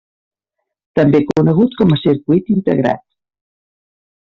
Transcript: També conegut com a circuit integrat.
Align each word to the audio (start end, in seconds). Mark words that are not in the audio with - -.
També 0.99 1.21
conegut 1.27 1.77
com 1.83 1.95
a 1.97 1.99
circuit 2.05 2.51
integrat. 2.57 3.07